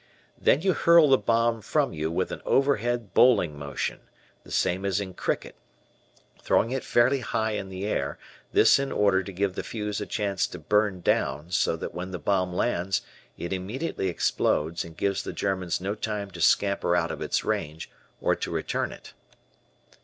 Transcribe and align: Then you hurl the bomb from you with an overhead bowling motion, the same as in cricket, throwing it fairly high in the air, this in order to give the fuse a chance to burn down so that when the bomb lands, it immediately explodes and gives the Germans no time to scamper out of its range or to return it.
Then 0.35 0.63
you 0.63 0.73
hurl 0.73 1.09
the 1.11 1.17
bomb 1.19 1.61
from 1.61 1.93
you 1.93 2.09
with 2.11 2.31
an 2.31 2.41
overhead 2.43 3.13
bowling 3.13 3.55
motion, 3.59 3.99
the 4.43 4.49
same 4.49 4.83
as 4.83 4.99
in 4.99 5.13
cricket, 5.13 5.53
throwing 6.41 6.71
it 6.71 6.83
fairly 6.83 7.19
high 7.19 7.51
in 7.51 7.69
the 7.69 7.85
air, 7.85 8.17
this 8.51 8.79
in 8.79 8.91
order 8.91 9.21
to 9.21 9.31
give 9.31 9.53
the 9.53 9.61
fuse 9.61 10.01
a 10.01 10.07
chance 10.07 10.47
to 10.47 10.57
burn 10.57 11.01
down 11.01 11.51
so 11.51 11.75
that 11.75 11.93
when 11.93 12.09
the 12.09 12.17
bomb 12.17 12.51
lands, 12.51 13.03
it 13.37 13.53
immediately 13.53 14.07
explodes 14.07 14.83
and 14.83 14.97
gives 14.97 15.21
the 15.21 15.33
Germans 15.33 15.79
no 15.79 15.93
time 15.93 16.31
to 16.31 16.41
scamper 16.41 16.95
out 16.95 17.11
of 17.11 17.21
its 17.21 17.45
range 17.45 17.87
or 18.19 18.35
to 18.35 18.49
return 18.49 18.91
it. 18.91 19.13